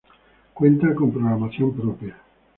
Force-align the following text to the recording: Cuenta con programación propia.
Cuenta 0.55 0.95
con 0.95 1.11
programación 1.11 1.75
propia. 1.75 2.17